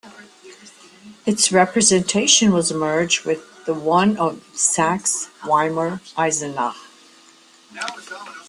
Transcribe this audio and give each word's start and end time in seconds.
Its 1.27 1.51
representation 1.51 2.51
was 2.53 2.73
merged 2.73 3.23
with 3.23 3.65
the 3.65 3.73
one 3.75 4.17
of 4.17 4.43
Saxe-Weimar-Eisenach. 4.55 6.73